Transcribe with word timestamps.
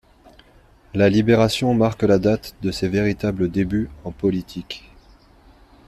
La 0.95 1.09
Libération 1.09 1.75
marque 1.75 2.01
la 2.01 2.17
date 2.17 2.55
de 2.63 2.71
ses 2.71 2.87
véritables 2.89 3.51
débuts 3.51 3.91
en 4.03 4.11
politique. 4.11 4.89